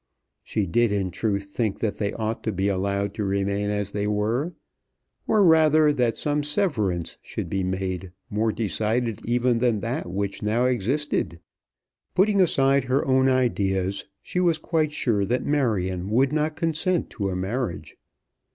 [0.41, 4.07] She did in truth think that they ought to be allowed to remain as they
[4.07, 4.55] were,
[5.27, 10.65] or rather that some severance should be made more decided even than that which now
[10.65, 11.39] existed.
[12.15, 17.29] Putting aside her own ideas, she was quite sure that Marion would not consent to
[17.29, 17.95] a marriage.